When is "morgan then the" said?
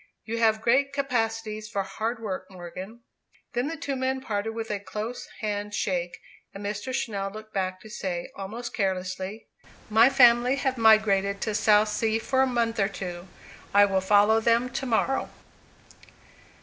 2.49-3.77